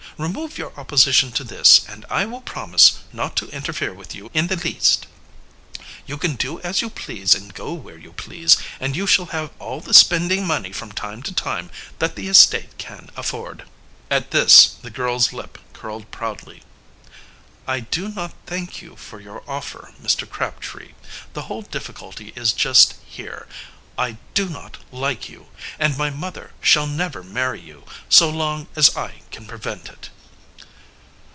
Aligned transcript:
Remove 0.17 0.55
your 0.55 0.77
opposition 0.79 1.31
to 1.31 1.43
this, 1.43 1.81
and 1.87 2.05
I 2.07 2.25
will 2.27 2.41
promise 2.41 2.99
not 3.11 3.35
to 3.37 3.49
interfere 3.49 3.91
with 3.93 4.13
you 4.13 4.29
in 4.35 4.47
the 4.47 4.55
least. 4.55 5.07
You 6.05 6.15
can 6.17 6.35
do 6.35 6.59
as 6.59 6.79
you 6.81 6.91
please 6.91 7.33
and 7.33 7.51
go 7.51 7.73
where 7.73 7.97
you 7.97 8.11
please, 8.13 8.57
and 8.79 8.95
you 8.95 9.07
shall 9.07 9.27
have 9.27 9.49
all 9.57 9.79
the 9.81 9.95
spending 9.95 10.45
money 10.45 10.71
from 10.73 10.91
time 10.91 11.23
to 11.23 11.33
time 11.33 11.71
that 11.97 12.15
the 12.15 12.27
estate 12.27 12.77
can 12.77 13.09
afford." 13.15 13.65
At 14.11 14.29
this 14.29 14.75
the 14.83 14.91
girl's 14.91 15.33
lip 15.33 15.57
curled 15.73 16.11
proudly. 16.11 16.61
"I 17.65 17.79
do 17.79 18.07
not 18.09 18.33
thank 18.45 18.79
you 18.79 18.97
for 18.97 19.19
your 19.19 19.41
offer, 19.49 19.91
Mr. 19.99 20.29
Crabtree. 20.29 20.91
The 21.33 21.43
whole 21.43 21.63
difficulty 21.63 22.31
is 22.35 22.53
just 22.53 22.93
here 23.07 23.47
I 23.97 24.17
do 24.33 24.49
not 24.49 24.77
like 24.91 25.29
you; 25.29 25.47
and 25.77 25.97
my 25.97 26.09
mother 26.09 26.53
shall 26.61 26.87
never 26.87 27.21
marry 27.23 27.59
you 27.59 27.83
so 28.09 28.29
long 28.29 28.67
as 28.75 28.95
I 28.95 29.21
can 29.31 29.45
prevent 29.45 29.89
it." 29.89 30.09